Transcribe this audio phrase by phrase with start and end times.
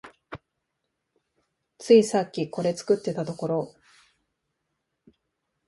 [1.77, 3.75] ついさっきこれ作ってたところ